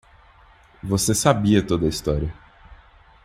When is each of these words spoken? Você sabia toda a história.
Você 0.81 1.13
sabia 1.13 1.61
toda 1.61 1.85
a 1.85 1.89
história. 1.89 2.33